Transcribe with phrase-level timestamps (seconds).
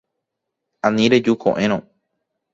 [0.89, 1.79] Ani reju ko'ẽrõ.